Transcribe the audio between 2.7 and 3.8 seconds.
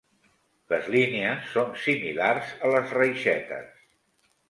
les reixetes.